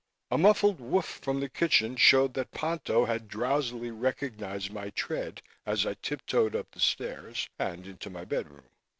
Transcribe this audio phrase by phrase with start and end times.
[0.31, 5.85] A muffled woof from the kitchen showed that Ponto had drowsily recognized my tread as
[5.85, 8.63] I tip toed up the stairs and into my bedroom.